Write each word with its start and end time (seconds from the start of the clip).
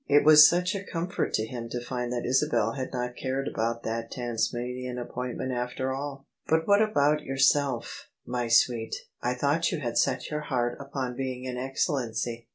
It 0.07 0.23
was 0.25 0.49
such 0.49 0.73
a 0.73 0.83
comfort 0.83 1.31
to 1.35 1.45
him 1.45 1.69
to 1.69 1.79
find 1.79 2.11
that 2.11 2.25
Isabel 2.25 2.71
had 2.71 2.91
not 2.91 3.15
cared 3.15 3.47
about 3.47 3.83
that 3.83 4.09
Tasmanian 4.09 4.97
appointment 4.97 5.51
after 5.51 5.93
all!" 5.93 6.25
But 6.49 6.67
what 6.67 6.81
about 6.81 7.21
your 7.21 7.35
OF 7.35 7.41
ISABEL 7.41 7.67
CARNABY 7.67 7.83
sdf, 7.83 7.87
my 8.25 8.47
sweet? 8.47 8.95
I 9.21 9.35
thought 9.35 9.71
you 9.71 9.79
had 9.81 9.99
set 9.99 10.31
your 10.31 10.41
heart 10.41 10.75
upon 10.79 11.15
being 11.15 11.45
an 11.45 11.57
Excellenqr? 11.57 12.45